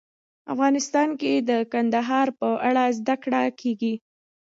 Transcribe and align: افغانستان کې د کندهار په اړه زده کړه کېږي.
افغانستان 0.53 1.09
کې 1.21 1.33
د 1.49 1.51
کندهار 1.73 2.27
په 2.39 2.47
اړه 2.69 2.83
زده 2.97 3.15
کړه 3.23 3.41
کېږي. 3.59 3.93